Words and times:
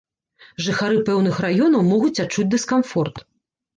Жыхары 0.67 0.97
пэўных 1.11 1.35
раёнаў 1.45 1.85
могуць 1.93 2.13
адчуць 2.25 2.49
дыскамфорт. 2.55 3.15